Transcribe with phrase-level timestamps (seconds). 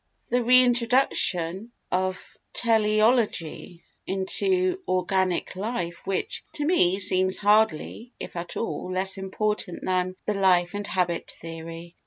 [0.31, 8.57] The re introduction of teleology into organic life which, to me, seems hardly (if at
[8.57, 11.97] all) less important than the Life and Habit theory.